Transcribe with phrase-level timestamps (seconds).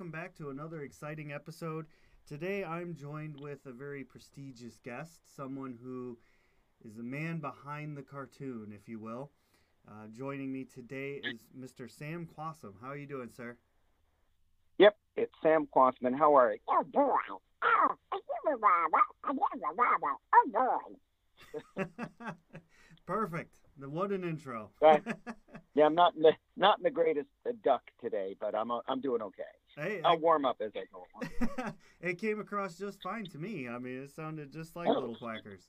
[0.00, 1.84] Welcome back to another exciting episode.
[2.26, 6.16] Today, I'm joined with a very prestigious guest, someone who
[6.82, 9.30] is the man behind the cartoon, if you will.
[9.86, 11.90] Uh, joining me today is Mr.
[11.90, 12.72] Sam Quassam.
[12.80, 13.58] How are you doing, sir?
[14.78, 16.16] Yep, it's Sam Kwasman.
[16.16, 16.60] How are you?
[16.66, 17.16] Oh boy.
[17.62, 19.02] Oh, I give a baba.
[19.22, 19.42] I give
[20.02, 20.14] a.
[20.34, 22.32] Oh boy.
[23.06, 23.54] Perfect.
[23.76, 24.70] The what an intro.
[24.80, 25.02] Right.
[25.74, 27.28] Yeah, I'm not in the not in the greatest
[27.62, 29.44] duck today, but I'm uh, I'm doing okay.
[29.76, 31.06] Hey, I'll warm up as I go.
[31.58, 31.74] along.
[32.00, 33.68] it came across just fine to me.
[33.68, 35.68] I mean, it sounded just like Little Quackers.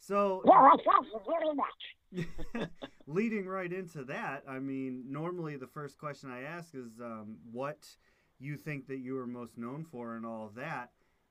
[0.00, 2.68] So, Well, I thank you very much.
[3.06, 7.86] leading right into that, I mean, normally the first question I ask is um, what
[8.38, 10.90] you think that you are most known for and all of that.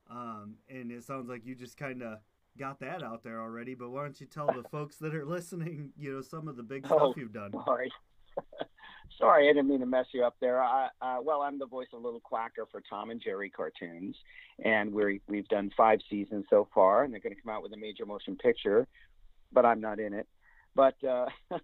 [0.09, 2.19] Um, and it sounds like you just kind of
[2.57, 3.73] got that out there already.
[3.75, 6.63] But why don't you tell the folks that are listening, you know, some of the
[6.63, 7.51] big Oh, stuff you've done?
[7.65, 7.91] Sorry.
[9.17, 10.61] Sorry, I didn't mean to mess you up there.
[10.61, 14.15] I, uh, well, I'm the voice of Little Quacker for Tom and Jerry cartoons,
[14.63, 17.73] and we're, we've done five seasons so far, and they're going to come out with
[17.73, 18.87] a major motion picture,
[19.51, 20.27] but I'm not in it.
[20.75, 21.25] But uh,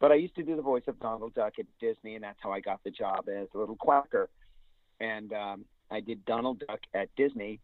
[0.00, 2.52] but I used to do the voice of Donald Duck at Disney, and that's how
[2.52, 4.28] I got the job as Little Quacker.
[5.00, 7.60] And um, I did Donald Duck at Disney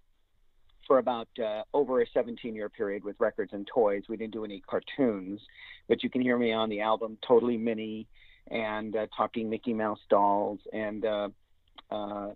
[0.87, 4.05] for about uh, over a 17 year period with records and toys.
[4.09, 5.41] We didn't do any cartoons,
[5.89, 8.09] but you can hear me on the album Totally Mini
[8.49, 11.29] and uh, Talking Mickey Mouse Dolls and, uh,
[11.91, 12.31] uh,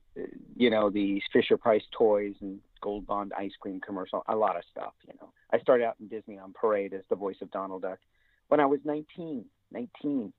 [0.57, 4.63] you know, the Fisher Price toys and Gold Bond ice cream commercial, a lot of
[4.71, 5.31] stuff, you know.
[5.53, 7.99] I started out in Disney on Parade as the voice of Donald Duck
[8.49, 10.33] when I was 19, 19.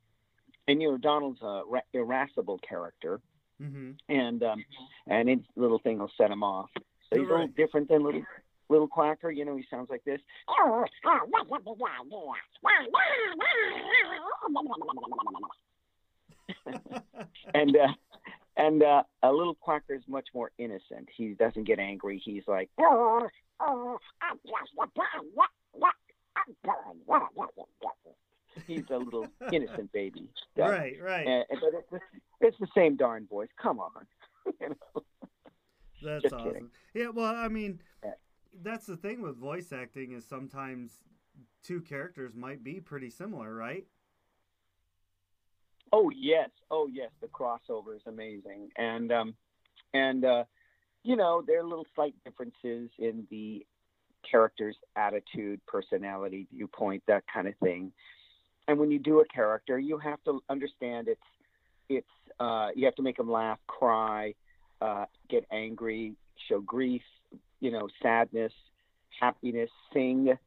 [0.67, 3.21] And, you know, Donald's a ra- irascible character
[3.59, 4.65] hmm and um,
[5.07, 6.69] and any little thing will set him off.
[6.75, 8.23] So he's a little different than little
[8.69, 9.31] little Quacker.
[9.35, 10.19] You know, he sounds like this.
[16.65, 17.53] What's a big idea?
[17.53, 17.93] And uh,
[18.57, 21.09] and uh, a little Quacker is much more innocent.
[21.15, 22.21] He doesn't get angry.
[22.23, 23.27] He's like, Oh,
[23.59, 23.97] oh,
[28.67, 30.29] he's a little innocent baby.
[30.55, 30.69] Yeah.
[30.69, 31.27] Right, right.
[31.27, 31.99] And, but it's the,
[32.41, 33.49] it's the same darn voice.
[33.61, 33.91] Come on.
[34.61, 35.03] you know?
[36.03, 36.47] That's Just awesome.
[36.47, 36.69] kidding.
[36.93, 37.79] Yeah, well, I mean.
[38.63, 40.99] That's the thing with voice acting is sometimes
[41.63, 43.85] two characters might be pretty similar, right?
[45.91, 49.35] Oh yes, oh yes, the crossover is amazing, and um,
[49.93, 50.43] and uh,
[51.03, 53.65] you know there are little slight differences in the
[54.29, 57.91] character's attitude, personality, viewpoint, that kind of thing.
[58.67, 61.21] And when you do a character, you have to understand it's
[61.87, 62.07] it's
[62.39, 64.33] uh, you have to make them laugh, cry,
[64.81, 66.15] uh, get angry,
[66.49, 67.03] show grief,
[67.65, 68.53] you know, sadness,
[69.19, 70.37] happiness, sing,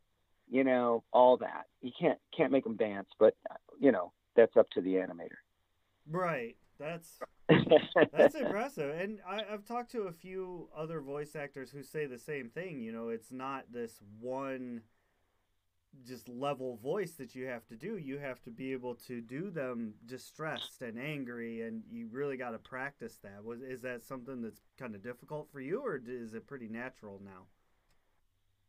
[0.48, 1.64] you know, all that.
[1.82, 3.34] You can't can't make them dance, but
[3.80, 5.40] you know that's up to the animator.
[6.08, 6.56] Right.
[6.78, 7.18] That's
[8.12, 8.94] that's impressive.
[8.96, 12.80] And I, I've talked to a few other voice actors who say the same thing.
[12.80, 14.82] You know, it's not this one
[16.06, 17.96] just level voice that you have to do.
[17.96, 22.50] You have to be able to do them distressed and angry, and you really got
[22.50, 23.44] to practice that.
[23.44, 27.20] Was is that something that's kind of difficult for you, or is it pretty natural
[27.24, 27.46] now?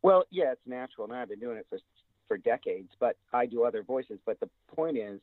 [0.02, 1.08] Well, yeah, it's natural.
[1.08, 1.78] Now I've been doing it for
[2.28, 4.18] for decades, but I do other voices.
[4.24, 5.20] But the point is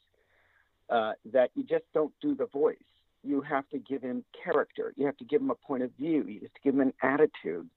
[0.90, 2.78] uh, that you just don't do the voice.
[3.24, 4.94] You have to give him character.
[4.96, 6.24] You have to give him a point of view.
[6.28, 7.70] You have to give him an attitude.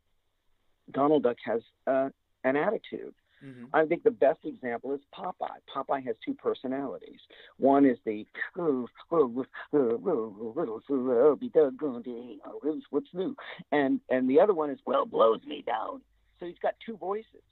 [0.90, 2.08] Donald Duck has uh,
[2.44, 3.14] an attitude.
[3.44, 3.64] Mm-hmm.
[3.74, 5.60] I think the best example is Popeye.
[5.74, 7.20] Popeye has two personalities.
[7.58, 8.26] One is the
[8.58, 12.60] "Oh, oh, oh, oh, oh, oh, be doggone day, oh,
[12.90, 13.34] what's- new,
[13.72, 16.00] and and the other one is well blows me down.
[16.38, 17.42] So he's got two voices.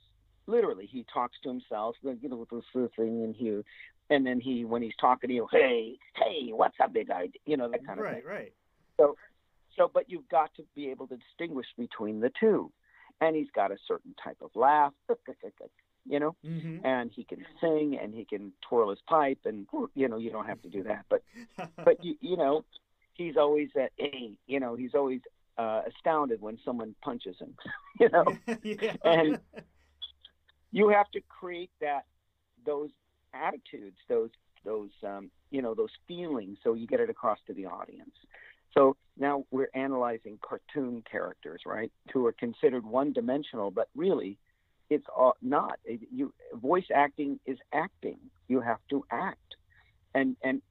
[0.46, 3.64] Literally, he talks to himself, you know, with this thing in here,
[4.10, 7.56] and then he when he's talking to you, hey, hey, what's a big idea, you
[7.56, 8.14] know, that kind of thing.
[8.14, 8.52] Right, right.
[8.96, 9.16] So,
[9.94, 12.72] but you've got to be able to distinguish between the two.
[13.20, 14.92] And he's got a certain type of laugh,
[16.08, 16.86] you know, Mm-hmm.
[16.86, 20.46] and he can sing and he can twirl his pipe, and you know, you don't
[20.46, 21.22] have to do that, but
[21.84, 22.64] but you you know,
[23.14, 25.20] he's always at a, you know, he's always
[25.58, 27.54] uh, astounded when someone punches him,
[28.00, 28.24] you know.
[28.62, 28.94] yeah.
[29.04, 29.38] And-
[30.70, 32.04] You have to create that
[32.64, 32.90] those
[33.34, 34.30] attitudes, those
[34.64, 38.14] those um, you know those feelings, so you get it across to the audience.
[38.74, 44.38] So now we're analyzing cartoon characters, right, who are considered one-dimensional, but really,
[44.90, 45.06] it's
[45.42, 45.78] not.
[46.12, 48.18] You voice acting is acting.
[48.48, 49.56] You have to act,
[50.14, 50.62] and and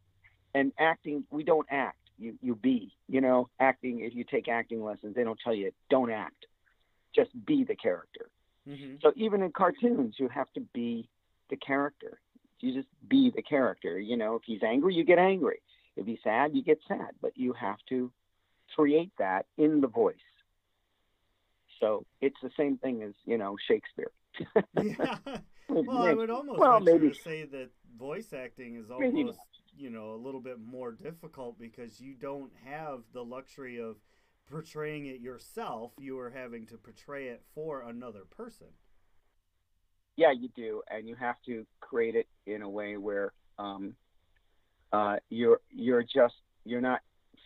[0.55, 1.23] and acting.
[1.29, 1.99] We don't act.
[2.17, 2.91] You you be.
[3.07, 3.99] You know, acting.
[4.01, 6.47] If you take acting lessons, they don't tell you don't act.
[7.15, 8.29] Just be the character.
[8.67, 11.09] hmm So even in cartoons, you have to be
[11.49, 12.19] the character.
[12.59, 13.99] You just be the character.
[13.99, 15.61] You know, if he's angry, you get angry.
[15.95, 17.11] If he's sad, you get sad.
[17.21, 18.11] But you have to
[18.75, 20.15] create that in the voice.
[21.79, 24.11] So it's the same thing as you know Shakespeare.
[24.83, 25.17] Yeah.
[25.69, 29.39] Well, I would almost Well, maybe- say that voice acting is almost,
[29.77, 33.97] you know, a little bit more difficult because you don't have the luxury of
[34.49, 35.91] portraying it yourself.
[35.99, 38.67] You are having to portray it for another person.
[40.15, 43.93] yeah, you do, and you have to create it in a way where um,
[44.93, 47.01] uh, you're you're just you're not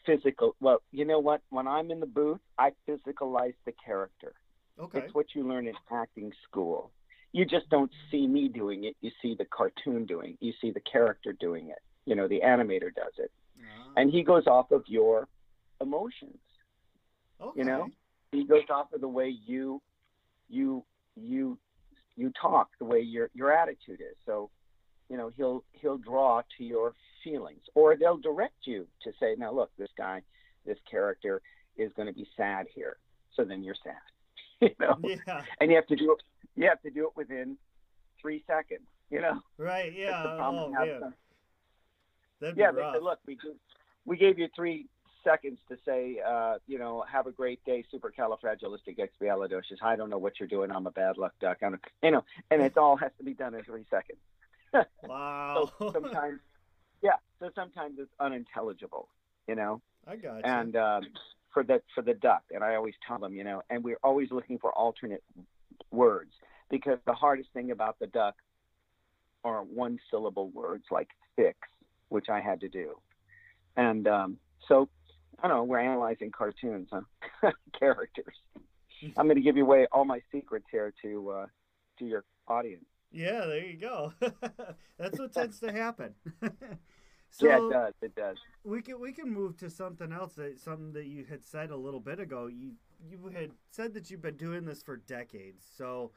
[0.06, 0.56] physical.
[0.60, 1.42] Well, you know what?
[1.50, 4.34] When I'm in the booth, I physicalize the character.
[4.80, 5.00] Okay.
[5.00, 6.92] It's what you learn in acting school.
[7.34, 8.96] You just don't see me doing it.
[9.02, 10.38] You see the cartoon doing.
[10.42, 11.80] You see the character doing it.
[12.06, 15.28] You know, the animator does it, Ah, and he goes off of your
[15.80, 16.40] emotions.
[17.40, 17.60] okay.
[17.60, 17.88] you know?
[18.32, 19.82] He goes off of the way you,
[20.50, 20.84] you,
[21.16, 21.58] you,
[22.16, 24.16] you talk, the way your your attitude is.
[24.26, 24.50] So,
[25.12, 29.52] you know, he'll he'll draw to your feelings, or they'll direct you to say, now
[29.52, 30.22] look, this guy,
[30.66, 31.42] this character
[31.78, 32.96] is going to be sad here.
[33.36, 33.96] So then you're sad.
[34.62, 35.42] you know, Yeah.
[35.60, 36.24] and you have to do it.
[36.56, 37.58] You have to do it within
[38.22, 38.88] three seconds.
[39.10, 39.42] You know.
[39.58, 39.92] Right.
[39.94, 40.12] Yeah.
[40.12, 41.00] That's the problem Oh we have man.
[41.02, 41.14] some-
[42.40, 43.54] That'd yeah, they said, look, we do,
[44.06, 44.88] we gave you three
[45.24, 49.78] seconds to say, uh, you know, have a great day, supercalifragilisticexpialidocious.
[49.84, 50.72] I don't know what you're doing.
[50.72, 51.58] I'm a bad luck duck.
[51.62, 54.18] I'm, a, you know, and it all has to be done in three seconds.
[55.04, 55.72] Wow.
[55.80, 56.40] So sometimes,
[57.02, 59.10] yeah, so sometimes it's unintelligible,
[59.48, 60.42] you know, I got you.
[60.44, 61.04] and um,
[61.54, 64.32] for the for the duck, and I always tell them, you know, and we're always
[64.32, 65.24] looking for alternate
[65.92, 66.32] words
[66.70, 68.36] because the hardest thing about the duck
[69.44, 71.58] are one syllable words like fix,
[72.10, 72.96] which I had to do,
[73.76, 74.88] and um, so
[75.42, 75.64] I don't know.
[75.64, 77.52] We're analyzing cartoons, huh?
[77.80, 78.36] characters.
[79.18, 81.46] I'm going to give you away all my secrets here to uh,
[82.00, 82.86] to your audience.
[83.12, 84.14] Yeah, there you go.
[84.98, 86.16] That's what tends to happen.
[87.30, 87.94] so yeah, it does.
[88.02, 88.38] It does.
[88.64, 90.34] we can we can move to something else.
[90.36, 92.48] That, something that you had said a little bit ago.
[92.48, 92.74] You
[93.10, 95.66] you had said that you've been doing this for decades.
[95.78, 96.12] So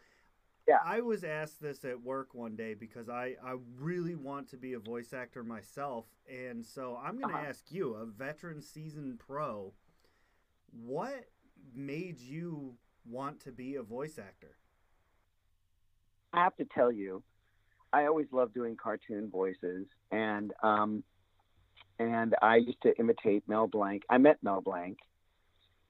[0.68, 0.78] Yeah.
[0.84, 4.74] I was asked this at work one day because I I really want to be
[4.74, 7.46] a voice actor myself, and so I'm going to Uh-huh.
[7.48, 9.74] ask you, a veteran seasoned pro,
[10.72, 11.28] what
[11.74, 14.56] made you want to be a voice actor?
[16.34, 17.22] I have to tell you,
[17.92, 21.04] I always loved doing cartoon voices, and um,
[21.98, 24.02] and I used to imitate Mel Blanc.
[24.10, 24.98] I met Mel Blanc,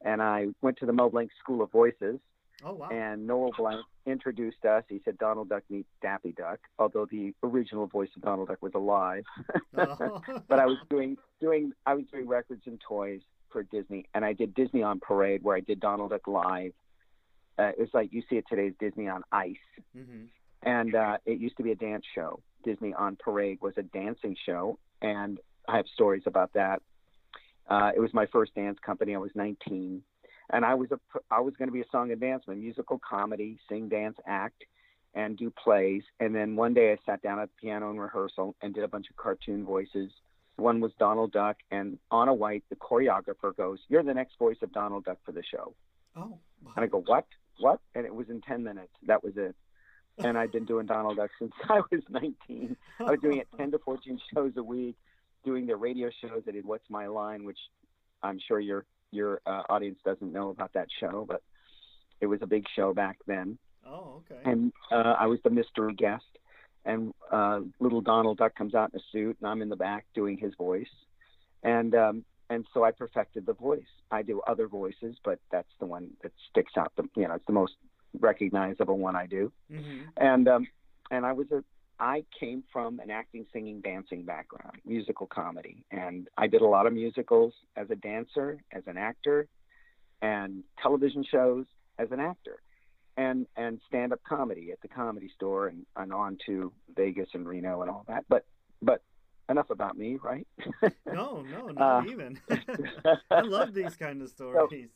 [0.05, 2.21] and I went to the Mel Blanc School of Voices,
[2.63, 2.89] Oh wow!
[2.91, 4.85] and Noel Blanc introduced us.
[4.89, 8.73] He said Donald Duck meets Daffy Duck, although the original voice of Donald Duck was
[8.75, 9.25] alive.
[9.77, 10.21] Oh.
[10.49, 13.21] but I was doing doing I was doing records and toys
[13.51, 16.73] for Disney, and I did Disney on Parade, where I did Donald Duck live.
[17.59, 19.57] Uh, it was like you see it today's Disney on Ice
[19.95, 20.25] hmm
[20.65, 22.41] and uh, it used to be a dance show.
[22.65, 25.39] Disney on Parade was a dancing show, and
[25.69, 26.81] I have stories about that.
[27.69, 29.15] Uh, it was my first dance company.
[29.15, 30.03] I was 19,
[30.51, 30.99] and I was a
[31.31, 34.65] I was going to be a song and dance man, musical comedy, sing, dance, act,
[35.15, 36.03] and do plays.
[36.21, 38.89] And then one day I sat down at the piano in rehearsal and did a
[38.89, 40.11] bunch of cartoon voices.
[40.57, 44.73] One was Donald Duck, and Onna White, the choreographer, goes, "You're the next voice of
[44.73, 45.75] Donald Duck for the show."
[46.17, 46.39] Oh.
[46.77, 47.27] And I go, what?
[47.59, 47.81] What?
[47.95, 48.93] And it was in 10 minutes.
[49.07, 49.55] That was it.
[50.19, 52.77] And I've been doing Donald Duck since I was 19.
[53.01, 54.97] I was doing it 10 to 14 shows a week,
[55.45, 56.43] doing the radio shows.
[56.47, 57.59] I did What's My Line, which
[58.23, 61.41] I'm sure your your uh, audience doesn't know about that show, but
[62.21, 63.59] it was a big show back then.
[63.87, 64.41] Oh, okay.
[64.45, 66.25] And uh, I was the mystery guest.
[66.85, 70.05] And uh, little Donald Duck comes out in a suit, and I'm in the back
[70.15, 70.91] doing his voice.
[71.63, 73.83] And um, and so I perfected the voice.
[74.11, 76.93] I do other voices, but that's the one that sticks out.
[76.97, 77.75] The you know, it's the most
[78.21, 79.53] recognizable one I do.
[79.71, 80.67] hmm And um,
[81.11, 81.65] and I was a
[82.01, 86.87] I came from an acting, singing, dancing background, musical comedy, and I did a lot
[86.87, 89.47] of musicals as a dancer, as an actor,
[90.21, 91.67] and television shows
[91.99, 92.61] as an actor,
[93.17, 97.47] and and stand up comedy at the Comedy Store, and, and on to Vegas and
[97.47, 98.25] Reno and all that.
[98.29, 98.45] But
[98.83, 99.03] but
[99.49, 100.47] enough about me, right?
[101.07, 102.41] No, no, not Uh, even.
[103.31, 104.89] I love these kind of stories.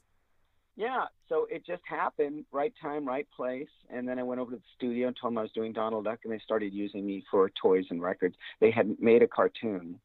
[0.76, 3.68] yeah, so it just happened, right time, right place.
[3.90, 6.04] And then I went over to the studio and told them I was doing Donald
[6.04, 8.36] Duck, and they started using me for toys and records.
[8.60, 9.98] They hadn't made a cartoon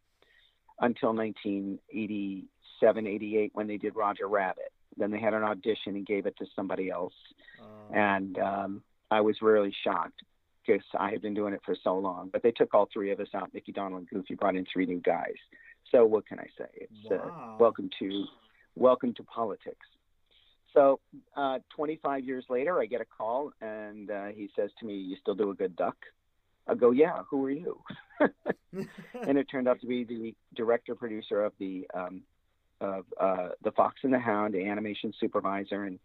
[0.80, 4.72] until 1987, 88 when they did Roger Rabbit.
[4.98, 7.14] Then they had an audition and gave it to somebody else.
[7.62, 10.22] Uh, And um, I was really shocked
[10.66, 12.30] because I had been doing it for so long.
[12.32, 14.86] But they took all three of us out, Mickey, Donald, and Goofy, brought in three
[14.86, 15.36] new guys.
[15.92, 16.68] So what can I say?
[16.74, 18.26] It's uh, welcome to
[18.76, 19.86] welcome to politics.
[20.74, 21.00] So
[21.38, 25.16] uh, 25 years later, I get a call, and uh, he says to me, "You
[25.22, 25.98] still do a good duck?"
[26.68, 27.80] I go, "Yeah." Who are you?
[28.20, 32.22] and it turned out to be the director producer of the um,
[32.82, 36.00] of uh, the Fox and the Hound, the animation supervisor, and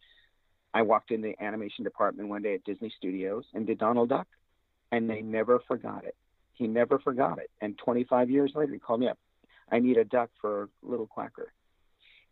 [0.75, 4.29] I walked in the animation department one day at Disney Studios and did Donald Duck,
[4.93, 6.17] and they never forgot it.
[6.55, 7.51] He never forgot it.
[7.61, 9.19] And 25 years later, he called me up.
[9.71, 11.53] I need a duck for Little Quacker,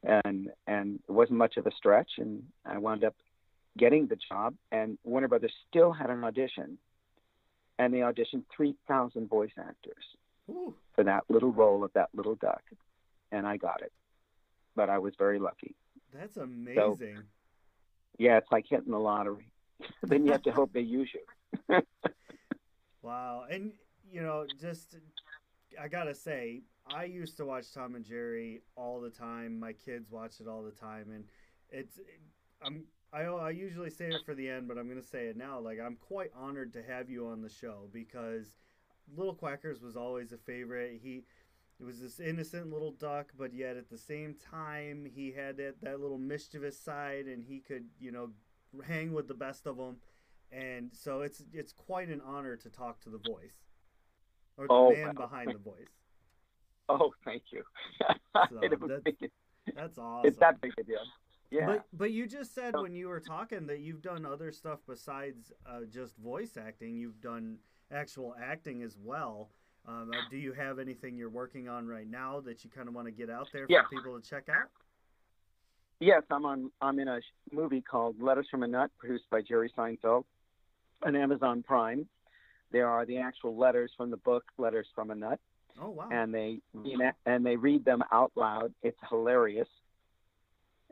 [0.02, 3.14] and and it wasn't much of a stretch, and I wound up
[3.76, 4.54] getting the job.
[4.72, 6.78] And Warner Brothers still had an audition,
[7.78, 10.04] and they auditioned 3,000 voice actors
[10.50, 12.62] Ooh, for that little role of that little duck,
[13.30, 13.92] and I got it.
[14.74, 15.74] But I was very lucky.
[16.12, 17.22] that's amazing.
[18.18, 19.50] Yeah, it's like hitting the lottery.
[20.02, 21.82] then you have to hope they use you.
[23.06, 23.44] Wow.
[23.48, 23.72] And
[24.10, 24.96] you know, just
[25.80, 29.60] I gotta say, I used to watch Tom and Jerry all the time.
[29.60, 31.24] My kids watch it all the time, and
[31.70, 32.00] it's
[32.60, 35.60] I'm I I usually say it for the end, but I'm gonna say it now.
[35.60, 38.56] Like I'm quite honored to have you on the show because
[39.16, 41.00] Little Quackers was always a favorite.
[41.00, 41.22] He
[41.78, 45.74] it was this innocent little duck, but yet at the same time he had that,
[45.82, 48.30] that little mischievous side, and he could you know
[48.84, 49.98] hang with the best of them.
[50.52, 53.56] And so it's it's quite an honor to talk to the voice
[54.56, 55.12] or the Oh, man wow.
[55.26, 55.88] behind the voice.
[56.88, 57.64] Oh, thank you.
[58.50, 59.30] So that's-
[59.74, 60.28] That's awesome.
[60.28, 61.00] it's that big a deal.
[61.50, 61.66] Yeah.
[61.66, 64.78] But but you just said So- when you were talking that you've done other stuff
[64.86, 66.96] besides uh, just voice acting.
[66.96, 67.58] You've done
[67.90, 69.50] actual acting as well.
[69.86, 72.94] Um, uh, do you have anything you're working on right now that you kind of
[72.94, 73.82] want to get out there for Yeah.
[73.90, 74.68] people to check out?
[75.98, 76.70] Yes, I'm on.
[76.80, 77.20] I'm in a
[77.52, 80.24] movie called Letters from a Nut, produced by Jerry Seinfeld,
[81.04, 82.06] on Amazon Prime.
[82.72, 85.38] There are the actual letters from the book Letters from a Nut,
[85.80, 86.08] Oh wow!
[86.10, 86.58] and they
[87.24, 88.72] and they read them out loud.
[88.82, 89.68] It's hilarious.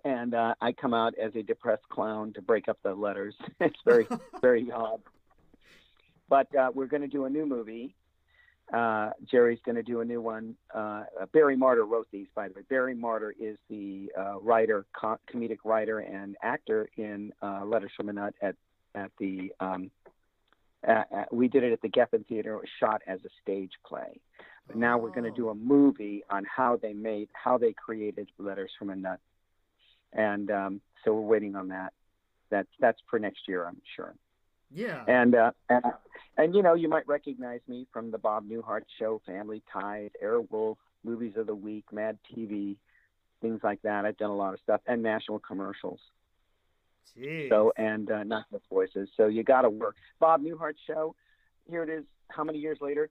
[0.04, 3.34] And uh, I come out as a depressed clown to break up the letters.
[3.60, 4.06] it's very
[4.40, 5.00] very odd.
[6.28, 7.94] But uh, we're going to do a new movie.
[8.72, 10.54] Uh, Jerry's going to do a new one.
[10.74, 12.62] Uh, Barry Marder wrote these, by the way.
[12.70, 18.08] Barry Marder is the uh, writer, co- comedic writer, and actor in uh, Letters from
[18.08, 18.56] a Nut at
[18.94, 19.52] at the.
[19.60, 19.90] Um,
[20.86, 22.54] uh, uh, we did it at the Geffen Theater.
[22.54, 24.20] It was shot as a stage play.
[24.66, 28.28] But now we're going to do a movie on how they made, how they created
[28.38, 29.20] Letters from a Nut,
[30.12, 31.92] and um, so we're waiting on that.
[32.50, 34.14] That's that's for next year, I'm sure.
[34.72, 35.04] yeah.
[35.06, 35.84] And uh, and
[36.36, 40.76] and you know, you might recognize me from the Bob Newhart Show, Family Ties, Airwolf,
[41.04, 42.76] Movies of the Week, Mad TV,
[43.42, 44.04] things like that.
[44.04, 46.00] I've done a lot of stuff and national commercials.
[47.16, 47.48] Jeez.
[47.48, 49.08] So and uh, not just voices.
[49.16, 49.96] So you got to work.
[50.20, 51.14] Bob Newhart Show.
[51.68, 52.04] Here it is.
[52.28, 53.10] How many years later?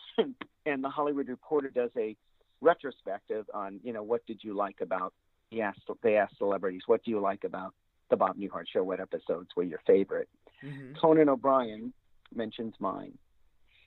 [0.66, 2.16] and the Hollywood Reporter does a
[2.60, 5.14] retrospective on you know what did you like about
[5.48, 7.72] he asked they asked celebrities what do you like about
[8.10, 8.82] the Bob Newhart Show?
[8.82, 10.28] What episodes were your favorite?
[10.62, 10.96] Mhm.
[10.98, 11.92] Conan O'Brien
[12.34, 13.16] mentions mine,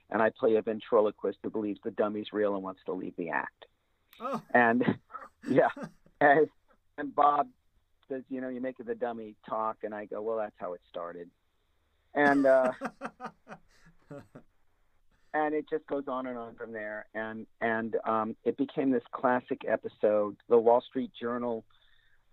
[0.09, 3.29] and I play a ventriloquist who believes the dummy's real and wants to leave the
[3.29, 3.65] act.
[4.19, 4.41] Oh.
[4.53, 4.83] And
[5.49, 5.69] yeah,
[6.21, 6.47] and,
[6.97, 7.47] and Bob
[8.11, 10.81] says, you know, you make the dummy talk, and I go, well, that's how it
[10.89, 11.29] started,
[12.13, 12.71] and uh,
[15.33, 19.03] and it just goes on and on from there, and and um, it became this
[19.11, 20.35] classic episode.
[20.49, 21.63] The Wall Street Journal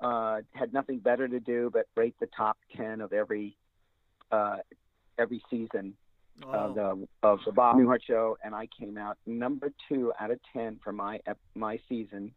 [0.00, 3.56] uh, had nothing better to do but rate the top ten of every
[4.32, 4.56] uh,
[5.18, 5.94] every season
[6.44, 6.50] oh.
[6.50, 10.40] of the of the Bob Newhart show, and I came out number two out of
[10.52, 11.20] ten for my
[11.54, 12.32] my season,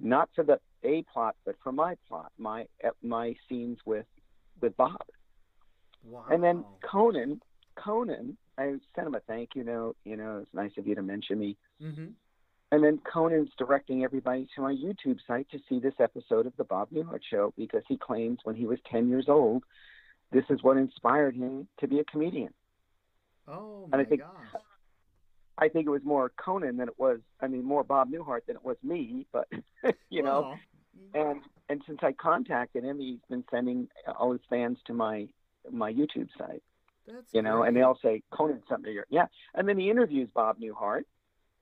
[0.00, 2.66] not for the A plot, but for my plot, my
[3.02, 4.06] my scenes with
[4.60, 5.00] with Bob,
[6.04, 6.24] wow.
[6.30, 7.40] and then Conan,
[7.76, 9.96] Conan, I sent him a thank you note.
[10.04, 11.56] You know, it's nice of you to mention me.
[11.80, 12.06] hmm
[12.72, 16.64] And then Conan's directing everybody to my YouTube site to see this episode of the
[16.64, 19.62] Bob Newhart Show because he claims when he was 10 years old,
[20.32, 22.52] this is what inspired him to be a comedian.
[23.48, 24.62] Oh and my I think- gosh.
[25.58, 28.56] I think it was more Conan than it was, I mean, more Bob Newhart than
[28.56, 29.48] it was me, but,
[30.10, 30.54] you know,
[31.14, 35.28] and, and since I contacted him, he's been sending all his fans to my,
[35.70, 36.62] my YouTube site,
[37.06, 39.06] that's you know, and they all say, Conan something here.
[39.08, 39.26] Yeah.
[39.54, 41.04] And then he interviews Bob Newhart,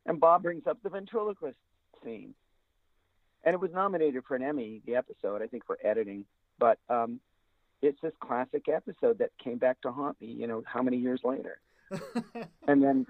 [0.07, 1.59] and Bob brings up the ventriloquist
[2.03, 2.35] scene.
[3.45, 6.25] And it was nominated for an Emmy, the episode, I think, for editing.
[6.59, 7.21] but um,
[7.83, 10.29] it's this classic episode that came back to haunt me.
[10.29, 11.59] You know, how many years later?
[12.67, 13.07] And then,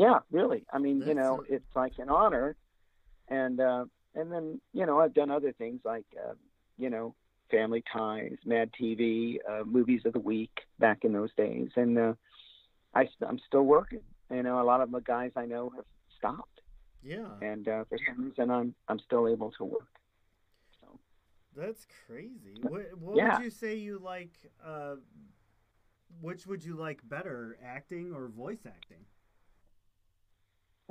[0.00, 0.64] yeah, really.
[0.72, 2.56] I mean, you know, it's like an honor,
[3.28, 6.32] and uh, and then you know, I've done other things like uh,
[6.78, 7.14] you know,
[7.50, 12.14] Family Ties, Mad TV, uh, Movies of the Week back in those days, and uh,
[12.94, 14.00] I, I'm still working.
[14.30, 15.84] You know, a lot of the guys I know have
[16.16, 16.60] stopped,
[17.02, 19.88] yeah, and uh, for some reason, I'm I'm still able to work.
[20.80, 20.98] So.
[21.54, 22.54] that's crazy.
[22.62, 23.36] What, what Yeah.
[23.36, 24.32] would you say you like?
[24.64, 24.96] Uh,
[26.20, 29.04] which would you like better, acting or voice acting?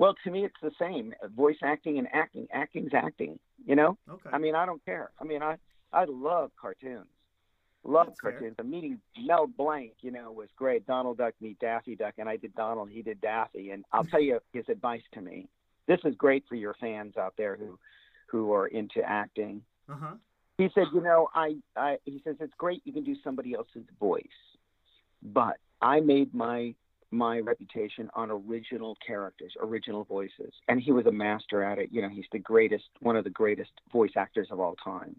[0.00, 1.12] Well, to me, it's the same.
[1.36, 2.48] Voice acting and acting.
[2.54, 3.38] Acting's acting.
[3.66, 3.98] You know.
[4.08, 4.30] Okay.
[4.32, 5.10] I mean, I don't care.
[5.20, 5.56] I mean, I
[5.92, 7.04] I love cartoons.
[7.84, 8.30] Love That's fair.
[8.32, 8.56] cartoons.
[8.56, 10.86] The meeting Mel Blanc, you know, was great.
[10.86, 12.88] Donald Duck meet Daffy Duck, and I did Donald.
[12.90, 15.48] He did Daffy, and I'll tell you his advice to me.
[15.86, 17.78] This is great for your fans out there who
[18.26, 19.60] who are into acting.
[19.86, 20.14] uh huh.
[20.56, 23.84] He said, you know, I, I he says it's great you can do somebody else's
[23.98, 24.22] voice,
[25.22, 26.74] but I made my
[27.10, 31.88] my reputation on original characters, original voices, and he was a master at it.
[31.90, 35.16] You know, he's the greatest, one of the greatest voice actors of all time.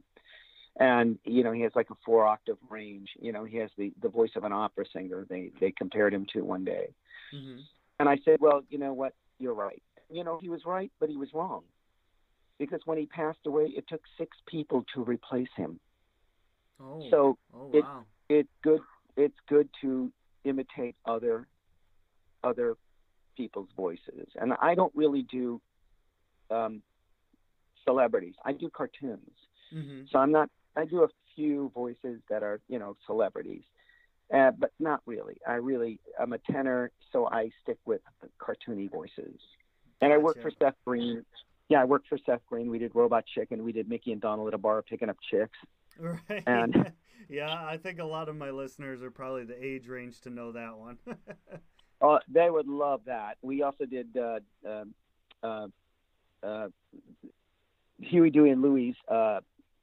[0.79, 3.09] And you know, he has like a four octave range.
[3.19, 5.25] You know, he has the the voice of an opera singer.
[5.29, 6.87] They they compared him to one day,
[7.31, 7.57] hmm
[7.99, 9.83] and I said, well, you know what, you're right.
[10.09, 11.61] You know, he was right, but he was wrong,
[12.57, 15.79] because when he passed away, it took six people to replace him.
[16.81, 17.03] Oh.
[17.11, 18.05] So oh it- wow.
[18.29, 18.81] it's good
[19.17, 20.11] it's good to
[20.45, 21.47] imitate other
[22.43, 22.75] other
[23.37, 24.27] people's voices.
[24.35, 25.61] And i don't really do
[26.49, 26.81] um
[27.87, 28.35] celebrities.
[28.45, 29.31] I do cartoons.
[29.73, 33.63] Hmm so i'm not i do a few voices that are you know celebrities.
[34.33, 35.37] Uh, but not really.
[35.47, 39.39] I really i'm a tenor so i stick with the cartoony voices.
[40.01, 41.25] And i work for seth green.
[41.69, 42.69] Yeah i worked for seth green.
[42.69, 43.63] We did robot chicken.
[43.63, 45.57] We did mickey and donald at a bar picking up chicks.
[45.99, 46.43] Right.
[46.47, 46.91] And-
[47.29, 50.51] yeah, I think a lot of my listeners are probably the age range to know
[50.53, 50.97] that one.
[52.01, 53.37] Oh, they would love that.
[53.41, 54.83] We also did uh, uh,
[55.43, 55.67] uh,
[56.43, 56.67] uh,
[57.99, 59.41] Huey, Dewey, and Louie's uh,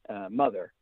[0.09, 0.73] uh, mother.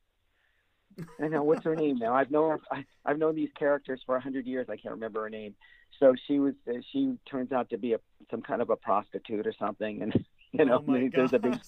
[1.21, 2.15] I know what's her name now.
[2.15, 4.69] I've known I, I've known these characters for a hundred years.
[4.71, 5.55] I can't remember her name.
[6.01, 9.47] So she was uh, she turns out to be a some kind of a prostitute
[9.47, 11.61] or something, and you know oh there's a big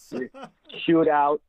[0.86, 1.40] shootout,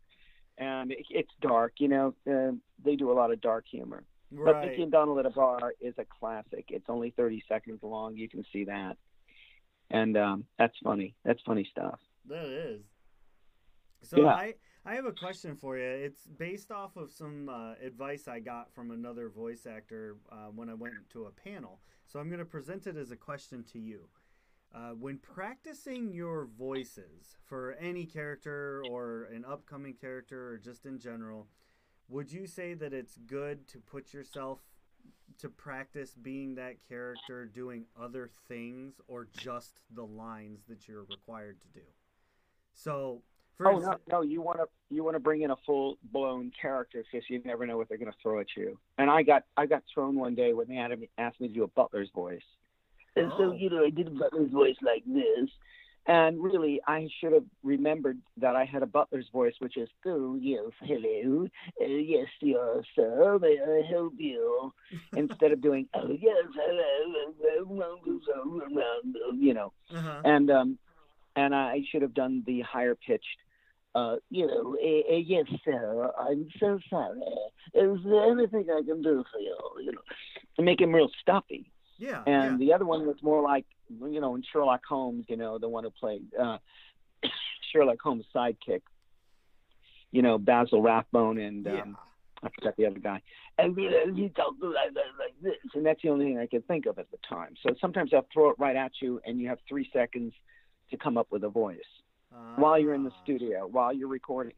[0.58, 1.74] and it, it's dark.
[1.78, 2.52] You know uh,
[2.84, 4.04] they do a lot of dark humor.
[4.32, 4.70] But right.
[4.70, 6.66] Mickey and Donald at a bar is a classic.
[6.70, 8.16] It's only 30 seconds long.
[8.16, 8.98] You can see that.
[9.90, 11.16] And um, that's funny.
[11.26, 12.00] That's funny stuff.
[12.28, 12.82] That is.
[14.04, 14.28] So Yeah.
[14.28, 14.54] I
[14.86, 15.84] I have a question for you.
[15.84, 20.70] It's based off of some uh, advice I got from another voice actor uh, when
[20.70, 21.82] I went to a panel.
[22.06, 24.08] So I'm going to present it as a question to you.
[24.74, 31.00] Uh, when practicing your voices for any character or an upcoming character or just in
[31.00, 31.48] general,
[32.10, 34.60] would you say that it's good to put yourself
[35.38, 41.62] to practice being that character doing other things or just the lines that you're required
[41.62, 41.86] to do?
[42.74, 43.22] So,
[43.64, 47.04] oh no, no, you want to you want to bring in a full blown character
[47.12, 48.78] because you never know what they're going to throw at you.
[48.98, 51.54] And I got I got thrown one day when they had me, asked me to
[51.54, 52.42] do a butler's voice.
[53.16, 53.38] And Oh.
[53.38, 55.50] so you know I did a butler's voice like this.
[56.10, 60.36] And really, I should have remembered that I had a butler's voice, which is, "Oh
[60.42, 61.48] yes, hello,
[61.80, 64.74] uh, yes, yes, sir, may I help you?"
[65.16, 67.10] Instead of doing, "Oh yes, hello,"
[69.38, 69.72] you know.
[69.94, 70.22] Uh-huh.
[70.26, 70.80] and um
[71.36, 73.40] and I should have done the higher pitched
[73.94, 76.12] uh you know uh, uh, yes sir.
[76.20, 77.22] I'm so sorry.
[77.76, 79.58] Is there anything I can do for you?
[79.84, 80.02] You know
[80.56, 81.72] to make him real stuffy.
[82.00, 82.66] Yeah, and yeah.
[82.66, 85.84] the other one was more like you know in Sherlock Holmes you know the one
[85.84, 86.58] who played uh
[87.72, 88.82] Sherlock Holmes sidekick
[90.12, 91.82] you know Basil Rathbone and yeah.
[91.82, 91.98] um
[92.42, 93.22] I forgot the other guy.
[93.58, 96.98] And he talked like, like, this, and that's the only thing I could think of
[96.98, 97.56] at the time.
[97.62, 100.34] So sometimes I'll throw it right at you, and you have three seconds
[100.90, 101.80] to come up with a voice
[102.56, 104.54] while you're in the studio, while you're recording.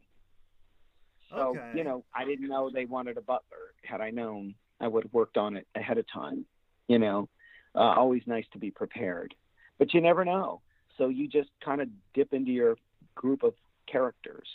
[1.30, 1.78] So Okay.
[1.78, 3.74] you know, I didn't know they wanted a butler.
[3.82, 6.44] Had I known, I would have worked on it ahead of time.
[6.88, 7.28] You know,
[7.74, 9.34] uh, always nice to be prepared,
[9.78, 10.60] but you never know.
[10.98, 12.76] So you just kind of dip into your
[13.14, 13.54] group of
[13.86, 14.48] characters.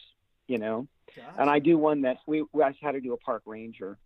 [0.47, 0.87] You know
[1.37, 3.97] and I do one that we, we I had to do a park ranger,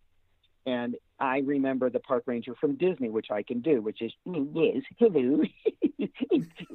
[0.66, 4.50] and I remember the park ranger from Disney, which I can do, which is "Mm,
[4.54, 5.44] yes, hello,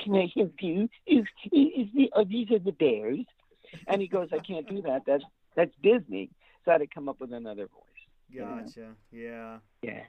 [0.01, 0.89] can I help you?
[1.07, 3.25] Is, is the, oh, these are the bears,
[3.87, 5.03] and he goes, I can't do that.
[5.07, 6.31] That's that's Disney.
[6.65, 7.83] So I had to come up with another voice.
[8.37, 8.95] Gotcha.
[9.13, 9.59] Yeah.
[9.83, 10.03] Yeah.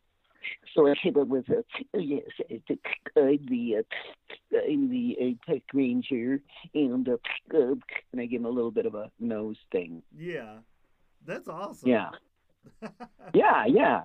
[0.73, 1.27] So I came up
[1.93, 6.39] yes, uh, I'm the uh, I'm the uh, park ranger,
[6.73, 7.17] and uh,
[7.53, 7.75] uh,
[8.11, 10.01] and I give him a little bit of a nose thing.
[10.17, 10.57] Yeah.
[11.25, 11.89] That's awesome.
[11.89, 12.09] Yeah.
[13.33, 14.01] Yeah, yeah.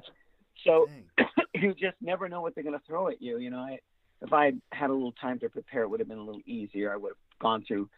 [0.64, 0.88] So
[1.54, 3.38] you just never know what they're going to throw at you.
[3.38, 3.78] You know, I,
[4.20, 6.92] if I had a little time to prepare, it would have been a little easier.
[6.92, 7.88] I would have gone through.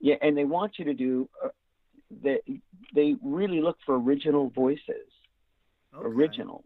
[0.00, 1.28] Yeah, and they want you to do.
[1.44, 1.48] Uh,
[2.22, 2.40] they
[2.94, 5.08] they really look for original voices,
[5.94, 6.06] Okay.
[6.06, 6.64] original.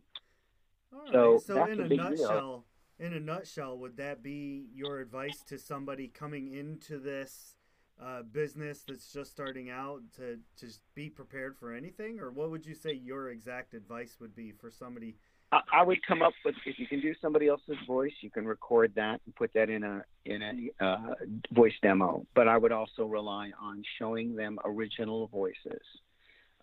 [0.92, 1.12] All right.
[1.12, 2.11] So So, in a a big deal.
[2.11, 2.64] nutshell,
[2.98, 7.57] in a nutshell, would that be your advice to somebody coming into this
[8.01, 12.51] uh, business that's just starting out to to just be prepared for anything, or what
[12.51, 15.16] would you say your exact advice would be for somebody?
[15.51, 18.46] I, I would come up with if you can do somebody else's voice, you can
[18.46, 21.14] record that and put that in a in a uh,
[21.53, 22.27] voice demo.
[22.35, 25.83] But I would also rely on showing them original voices,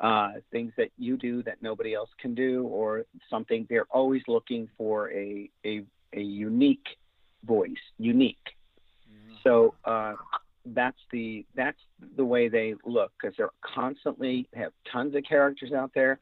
[0.02, 4.70] uh, things that you do that nobody else can do, or something they're always looking
[4.78, 6.88] for a a a unique
[7.46, 8.38] voice, unique.
[9.44, 10.16] So uh,
[10.66, 11.78] that's the that's
[12.18, 16.20] the way they look because they're constantly have tons of characters out there.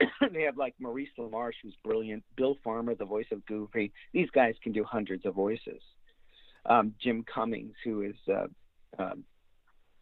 [0.32, 2.22] they have like Maurice LaMarche, who's brilliant.
[2.36, 3.92] Bill Farmer, the voice of Goofy.
[4.12, 5.80] These guys can do hundreds of voices.
[6.64, 8.46] Um, Jim Cummings, who is uh,
[8.98, 9.24] um,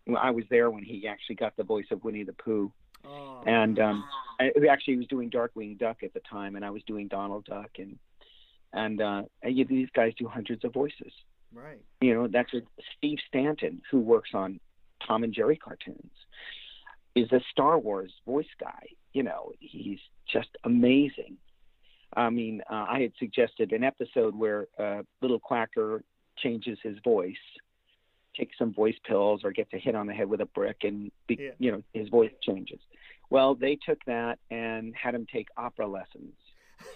[0.06, 2.72] well, I was there when he actually got the voice of Winnie the Pooh,
[3.06, 4.04] Oh, and um,
[4.40, 7.70] I, actually was doing Darkwing Duck at the time, and I was doing Donald Duck,
[7.78, 7.98] and
[8.72, 11.12] and, uh, and you, these guys do hundreds of voices.
[11.52, 11.80] right.
[12.00, 12.62] You know, that's what
[12.96, 14.60] Steve Stanton, who works on
[15.06, 16.12] Tom and Jerry cartoons,
[17.16, 18.86] is a Star Wars voice guy.
[19.12, 19.98] You know, he's
[20.32, 21.36] just amazing.
[22.14, 26.02] I mean, uh, I had suggested an episode where uh, Little Quacker
[26.38, 27.34] changes his voice,
[28.36, 31.10] takes some voice pills, or gets a hit on the head with a brick, and
[31.26, 31.50] be, Yeah.
[31.58, 32.80] you know his voice changes.
[33.30, 36.34] Well, they took that and had him take opera lessons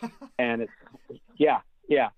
[0.38, 0.72] and it's
[1.36, 2.08] yeah, yeah.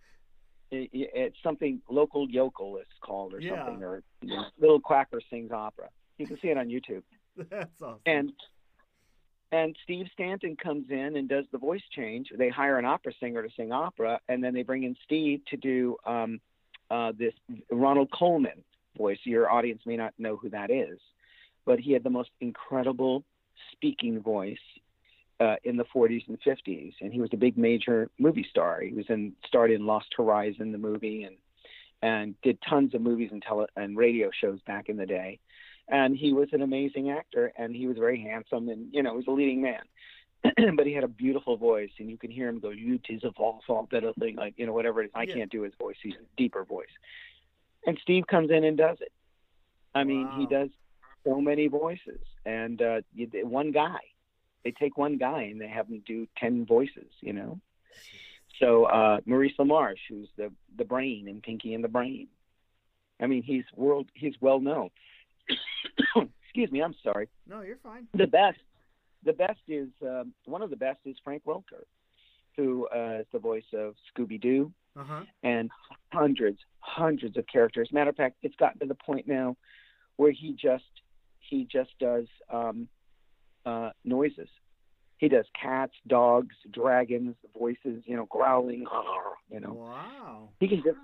[0.71, 3.65] It- it's something local yokel is called or Yeah.
[3.67, 5.89] something, or you know, little quacker sings opera.
[6.19, 7.03] You can see it on YouTube.
[7.51, 8.01] That's awesome.
[8.07, 8.33] And
[9.53, 12.31] and Steve Stanton comes in and does the voice change.
[12.37, 15.57] They hire an opera singer to sing opera, and then they bring in Steve to
[15.57, 16.41] do um,
[16.91, 17.33] uh, this
[17.71, 18.65] Ronald Colman
[18.97, 19.19] voice.
[19.25, 20.99] Your audience may not know who that is,
[21.65, 23.25] but he had the most incredible
[23.73, 24.59] speaking voice
[25.41, 28.81] uh, in the 40s and 50s, and he was a big major movie star.
[28.81, 31.37] He was in starred in Lost Horizon, the movie, and
[32.03, 35.39] and did tons of movies and tele and radio shows back in the day.
[35.89, 39.17] And he was an amazing actor, and he was very handsome, and you know, he
[39.19, 39.83] was a leading man.
[40.77, 43.33] but he had a beautiful voice, and you can hear him go, "You tis a
[43.33, 45.11] false, all better thing," like you know, whatever it is.
[45.15, 45.35] I Yeah.
[45.35, 46.87] can't do his voice; he's a deeper voice.
[47.87, 49.13] And Steve comes in and does it.
[49.95, 50.69] I mean, he does
[51.25, 53.01] so many voices, and uh,
[53.45, 53.99] one guy.
[54.65, 57.11] They take one guy and they have him do ten voices.
[57.21, 57.61] You know.
[58.61, 62.29] So uh, Maurice LaMarche, who's the the brain in Pinky and the Brain.
[63.21, 64.09] I mean, he's world.
[64.13, 64.91] He's well known.
[66.45, 66.83] Excuse me.
[66.83, 67.29] I'm sorry.
[67.49, 68.09] no, you're fine.
[68.13, 68.59] The best.
[69.25, 71.85] The best is um, one of the best is Frank Welker,
[72.57, 75.21] who uh, is the voice of Scooby Doo Uh huh.
[75.43, 75.71] and
[76.13, 77.89] hundreds, hundreds of characters.
[77.93, 79.57] Matter of fact, it's gotten to the point now
[80.17, 80.85] where he just
[81.41, 82.89] he just does um,
[83.65, 84.49] uh, noises.
[85.19, 88.85] He does cats, dogs, dragons, voices, you know, growling,
[89.51, 89.73] you know.
[89.73, 90.49] Wow.
[90.61, 90.95] He can do,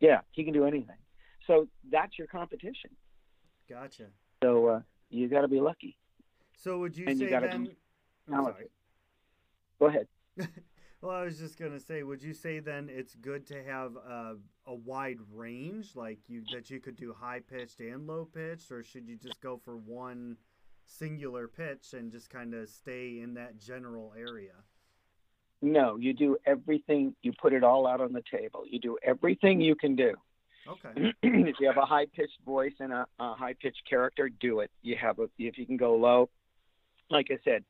[0.00, 0.96] yeah, he can do anything.
[1.46, 2.90] So that's your competition.
[3.68, 4.06] Gotcha.
[4.42, 5.96] So uh, you got to be lucky.
[6.56, 7.64] So would you And you gotta then?
[7.64, 7.76] be
[8.28, 8.54] I'm talented.
[8.54, 8.70] sorry.
[9.78, 10.08] Go ahead.
[11.02, 14.36] Well, I was just gonna say, would you say then it's good to have a,
[14.66, 18.82] a wide range, like you that you could do high pitched and low pitched, or
[18.82, 20.36] should you just go for one
[20.84, 24.52] singular pitch and just kind of stay in that general area?
[25.62, 27.14] No, you do everything.
[27.22, 28.64] You put it all out on the table.
[28.68, 30.14] You do everything you can do.
[30.68, 31.12] Okay.
[31.22, 34.70] if you have a high pitched voice and a, a high pitched character, do it.
[34.82, 36.28] You have a, if you can go low,
[37.10, 37.64] like I said,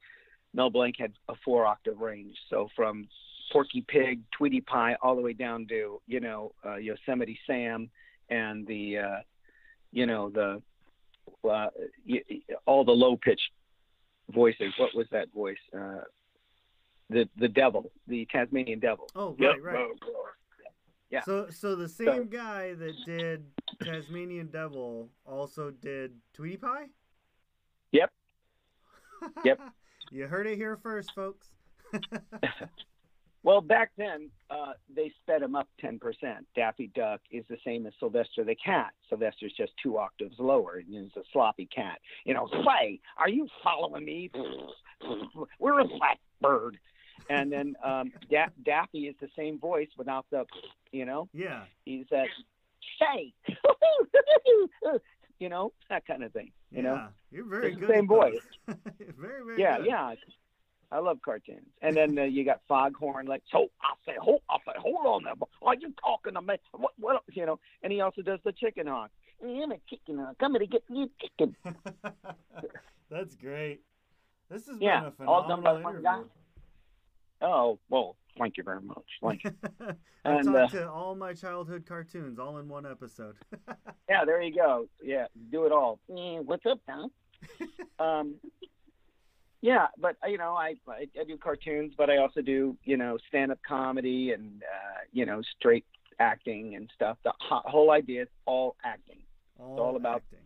[0.55, 2.37] Mel Blanc had a four octave range.
[2.49, 3.09] So from
[3.53, 7.91] Porky Pig, Tweety Pie, all the way down to you know uh, Yosemite Sam
[8.29, 9.17] and the uh,
[9.93, 10.63] you know the
[11.49, 11.69] uh,
[12.09, 13.51] y- y- all the low pitched
[14.33, 14.73] voices.
[14.79, 15.59] What was that voice?
[15.77, 16.03] Uh,
[17.09, 19.09] the the devil, the Tasmanian devil.
[19.17, 19.55] Oh, Yep.
[19.63, 19.87] right, right.
[21.11, 21.23] Yeah.
[21.25, 23.45] So, so the same guy that did
[23.83, 26.87] Tasmanian Devil also did Tweety Pie.
[27.91, 28.13] Yep.
[29.45, 29.61] Yep.
[30.11, 31.49] you heard it here first, folks.
[33.43, 35.99] Well, back then, uh, they sped him up 10%.
[36.55, 38.93] Daffy Duck is the same as Sylvester the cat.
[39.09, 42.01] Sylvester's just two octaves lower, and he's a sloppy cat.
[42.25, 44.31] You know, say, are you following me?
[45.59, 46.79] We're a flat bird.
[47.31, 50.45] And then um, da- Daffy is the same voice without the,
[50.93, 51.63] you know, yeah.
[51.85, 52.27] he's that,
[52.99, 53.33] say,
[55.39, 56.83] you know, that kind of thing, you yeah.
[56.83, 57.09] know?
[57.31, 57.95] You're very It's the good.
[57.95, 58.35] same voice.
[58.67, 59.87] very, very Yeah, good.
[59.87, 60.15] yeah.
[60.93, 61.69] I love cartoons.
[61.83, 65.23] And then uh, you got Foghorn, like, so I say, hold, I say, hold on
[65.23, 65.35] there.
[65.63, 66.57] Are you talking to me?
[66.73, 67.61] What, what, you know?
[67.83, 69.11] And he also does the chicken hawk.
[69.43, 70.37] I'm a chicken hawk.
[70.41, 71.57] Come here gonna get you chicken.
[73.11, 73.83] That's great.
[74.51, 77.47] This has Yeah, been a all done by phenomenal one guy.
[77.47, 79.05] Oh, well, thank you very much.
[79.23, 79.53] Thank you.
[80.25, 83.37] And, talked uh, to all my childhood cartoons all in one episode.
[84.09, 84.87] yeah, there you go.
[85.03, 85.99] Yeah, do it all.
[86.11, 87.11] Eh, what's up, Tom?
[87.99, 88.35] um,
[89.63, 92.99] yeah, but uh, you know, I, I I do cartoons, but I also do you
[92.99, 95.87] know stand up comedy and uh, you know straight
[96.19, 97.17] acting and stuff.
[97.25, 99.23] The ho- whole idea is all acting.
[99.59, 100.39] all about- acting.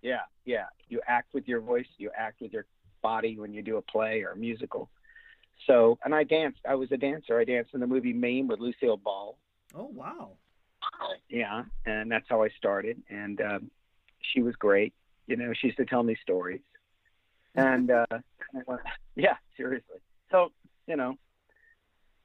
[0.00, 0.64] Yeah, yeah.
[0.88, 1.86] You act with your voice.
[1.98, 2.64] You act with your
[3.02, 4.90] body when you do a play or a musical.
[5.66, 6.60] So, and I danced.
[6.68, 7.38] I was a dancer.
[7.38, 9.38] I danced in the movie Mame with Lucille Ball.
[9.74, 10.32] Oh wow.
[11.28, 13.00] Yeah, and that's how I started.
[13.08, 13.70] And um,
[14.20, 14.92] she was great.
[15.26, 16.60] You know, she used to tell me stories.
[17.54, 18.06] And uh,
[19.14, 19.98] yeah, seriously.
[20.30, 20.52] So
[20.86, 21.16] you know,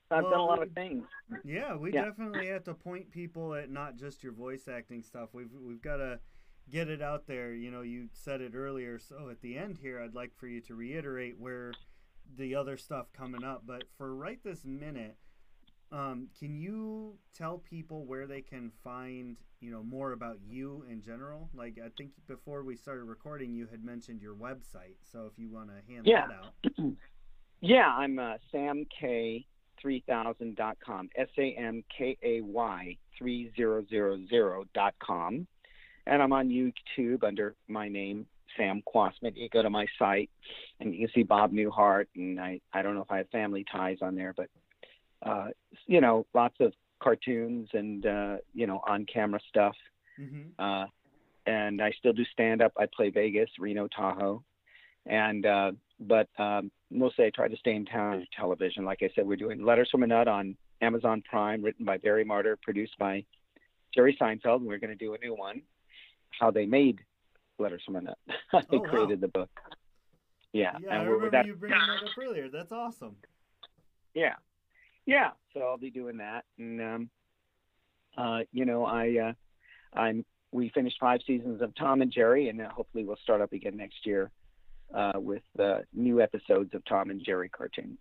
[0.10, 1.04] I've done a lot of things.
[1.44, 2.06] Yeah, we Yeah.
[2.06, 5.34] definitely have to point people at not just your voice acting stuff.
[5.34, 6.22] We've we've got to
[6.70, 7.54] get it out there.
[7.54, 9.00] You know, you said it earlier.
[9.00, 11.74] So at the end here, I'd like for you to reiterate where
[12.36, 13.63] the other stuff coming up.
[13.66, 15.18] But for right this minute,
[15.92, 21.02] um, can you tell people where they can find you know more about you in
[21.02, 21.50] general?
[21.54, 24.98] Like I think before we started recording, you had mentioned your website.
[25.12, 26.28] So if you want to hand Yeah.
[26.28, 26.54] that out.
[27.60, 31.10] Yeah, I'm uh, samkay3000.com.
[31.16, 35.48] S A M K A Y 3000.com.
[36.06, 39.36] And I'm on YouTube under my name, Sam Kwasman.
[39.36, 40.30] You go to my site
[40.80, 42.06] and you can see Bob Newhart.
[42.16, 44.50] And I, I don't know if I have family ties on there, but,
[45.26, 45.48] uh,
[45.86, 49.76] you know, lots of cartoons and, uh, you know, on camera stuff.
[50.18, 50.86] hmm Uh,
[51.46, 52.74] and I still do stand up.
[52.78, 54.44] I play Vegas, Reno, Tahoe,
[55.06, 58.84] and uh, but um, mostly I try to stay in town on television.
[58.84, 62.26] Like I said, we're doing Letters from a Nut on Amazon Prime, written by Barry
[62.26, 63.24] Marder, produced by
[63.96, 65.62] Jerry Seinfeld, and we're going to do a new one.
[66.38, 67.00] How they made
[67.60, 68.17] Letters from a Nut.
[68.54, 68.80] Oh, wow.
[68.89, 69.50] created the book.
[70.54, 72.50] Yeah, Yeah, and we're, remember that, you bringing that up earlier.
[72.50, 73.17] That's awesome.
[74.13, 74.36] yeah,
[75.06, 75.32] yeah.
[75.54, 77.10] So I'll be doing that, and um,
[78.17, 80.26] uh, you know, I, uh, I'm.
[80.54, 83.76] We finished five seasons of Tom and Jerry, and uh, hopefully we'll start up again
[83.76, 84.32] next year
[84.93, 88.00] uh, with uh, new episodes of Tom and Jerry cartoons.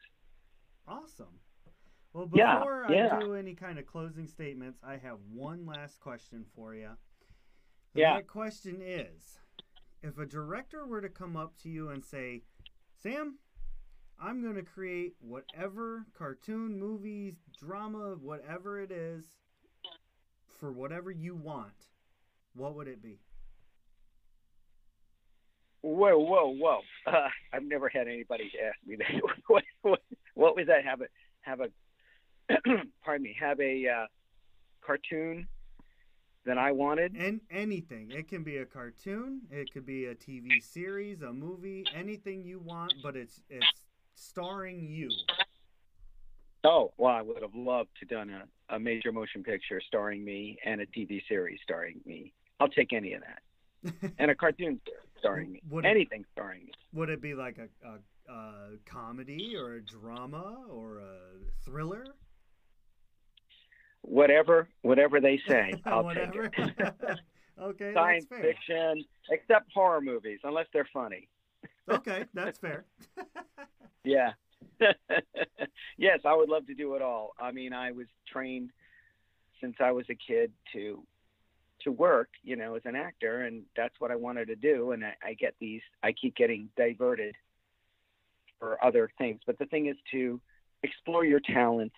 [0.87, 1.41] Awesome.
[2.13, 3.15] Well, before yeah.
[3.15, 6.91] I do any kind of closing statements, I have one last question for you.
[7.95, 8.17] Yeah.
[8.17, 9.39] That question is
[10.07, 12.43] if a director were to come up to you and say,
[13.03, 13.39] Sam,
[14.23, 19.25] I'm going to create whatever cartoon, movies, drama, whatever it is,
[20.61, 21.89] for whatever you want,
[22.55, 23.19] what would it be?
[25.83, 26.81] Whoa, whoa, whoa!
[27.07, 29.21] Uh, I've never had anybody ask me that.
[29.49, 30.01] what, what,
[30.35, 30.85] what was that?
[30.85, 31.07] Have a
[31.43, 31.69] have a
[33.05, 33.37] pardon me?
[33.39, 34.07] Have a uh,
[34.85, 35.47] cartoon
[36.47, 37.15] that I wanted.
[37.17, 38.11] And anything.
[38.13, 42.59] It can be a cartoon, it could be a TV series, a movie, anything you
[42.61, 45.11] want, but it's it's starring you.
[46.65, 50.57] Oh, well, I would have loved to done a, a major motion picture starring me
[50.65, 52.33] and a TV series starring me.
[52.59, 54.13] I'll take any of that.
[54.19, 54.81] And a cartoon
[55.19, 55.61] starring me.
[55.69, 56.73] Would it- Anything starring me.
[56.93, 61.19] Would it be like a, a, a comedy or a drama or a
[61.65, 62.07] thriller?
[64.07, 66.53] Whatever, whatever they say, I'll take it.
[67.61, 68.55] okay, Science that's fair.
[68.55, 71.29] fiction, except horror movies, unless they're funny.
[71.89, 72.85] Okay, that's fair.
[74.03, 74.33] Yeah.
[75.97, 77.33] yes, I would love to do it all.
[77.39, 78.71] I mean, I was trained
[79.61, 81.05] since I was a kid to
[81.83, 84.91] to work, you know, as an actor, and that's what I wanted to do.
[84.91, 87.37] And I, I get these, I keep getting diverted
[88.59, 89.41] for other things.
[89.47, 90.41] But the thing is to
[90.83, 91.95] explore your talents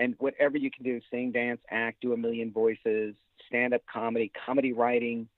[0.00, 3.14] and whatever you can do sing, dance, act, do a million voices,
[3.46, 5.28] stand up comedy, comedy writing,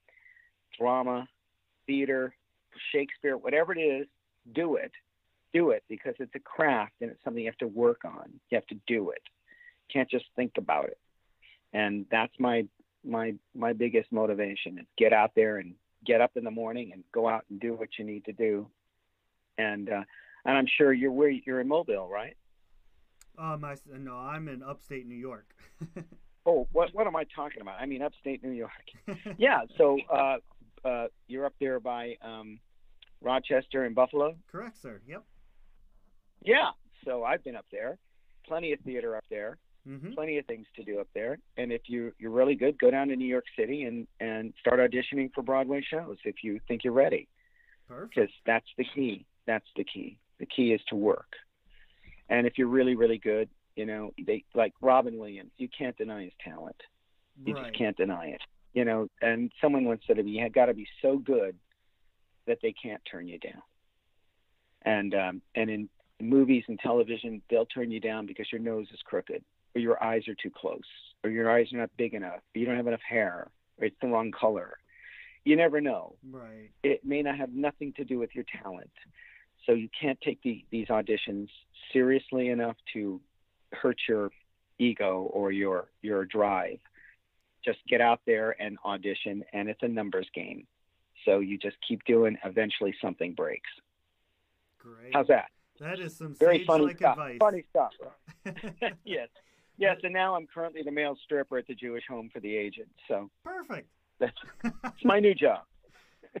[0.79, 1.27] drama,
[1.85, 2.33] theater,
[2.93, 4.07] Shakespeare, whatever it is,
[4.55, 4.91] do it.
[5.53, 8.31] Do it because it's a craft and it's something you have to work on.
[8.49, 9.21] You have to do it.
[9.89, 10.97] You can't just think about it.
[11.73, 12.65] And that's my
[13.05, 17.03] my my biggest motivation is get out there and get up in the morning and
[17.13, 18.67] go out and do what you need to do.
[19.57, 20.03] And uh,
[20.45, 22.37] and I'm sure you're where you're in Mobile, right?
[23.37, 25.47] Um, I, no, I'm in upstate New York.
[26.45, 27.79] Oh, what what am I talking about?
[27.79, 28.71] I mean upstate New York.
[29.37, 30.35] yeah, so uh,
[30.85, 32.59] uh, you're up there by um,
[33.21, 34.35] Rochester and Buffalo.
[34.51, 34.99] Correct, sir.
[35.07, 35.23] Yep.
[36.43, 36.71] Yeah,
[37.05, 37.97] so I've been up there.
[38.45, 39.57] Plenty of theater up there.
[39.87, 41.37] hmm Plenty of things to do up there.
[41.55, 44.81] And if you you're really good, go down to New York City and and start
[44.81, 47.29] auditioning for Broadway shows if you think you're ready,
[47.87, 48.15] Perfect.
[48.15, 49.25] because that's the key.
[49.47, 50.19] That's the key.
[50.39, 51.37] The key is to work.
[52.29, 56.23] And if you're really, really good, you know, they like Robin Williams, you can't deny
[56.23, 56.75] his talent.
[57.43, 57.65] You right.
[57.65, 58.41] just can't deny it.
[58.73, 61.55] You know, and someone once said to me, you have got to be so good
[62.47, 63.61] that they can't turn you down.
[64.85, 65.89] And um, and in
[66.21, 69.43] movies and television, they'll turn you down because your nose is crooked,
[69.75, 70.81] or your eyes are too close,
[71.23, 73.95] or your eyes are not big enough, or you don't have enough hair, or it's
[74.01, 74.77] the wrong color.
[75.45, 76.15] You never know.
[76.29, 76.71] Right.
[76.83, 78.91] It may not have nothing to do with your talent.
[79.65, 81.47] So you can't take the, these auditions
[81.91, 83.21] seriously enough to
[83.71, 84.31] hurt your
[84.79, 86.79] ego or your your drive.
[87.63, 90.67] Just get out there and audition, and it's a numbers game.
[91.25, 92.37] So you just keep doing.
[92.43, 93.69] Eventually, something breaks.
[94.79, 95.13] Great.
[95.13, 95.45] How's that?
[95.79, 97.13] That is some Very funny stuff.
[97.13, 97.37] advice.
[97.39, 97.91] Funny stuff.
[99.05, 99.29] yes,
[99.77, 99.97] yes.
[100.03, 102.89] And now I'm currently the male stripper at the Jewish Home for the Aged.
[103.07, 103.87] So Perfect.
[104.19, 105.61] that's it's my new job.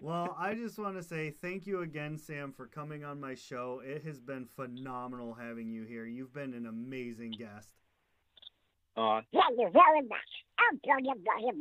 [0.01, 3.81] Well, I just want to say thank you again, Sam, for coming on my show.
[3.85, 6.05] It has been phenomenal having you here.
[6.05, 7.69] You've been an amazing guest.
[8.95, 10.19] Uh, Thank you very much.
[10.59, 11.53] I'll tell you about your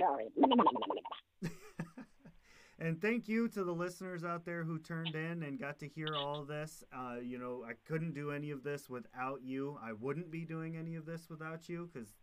[2.78, 6.14] and thank you to the listeners out there who turned in and got to hear
[6.16, 6.84] all this.
[6.94, 9.78] Uh, you know, I couldn't do any of this without you.
[9.82, 12.16] I wouldn't be doing any of this without you because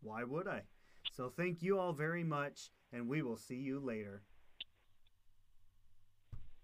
[0.00, 0.62] why would I?
[1.12, 4.22] So thank you all very much, and we will see you later.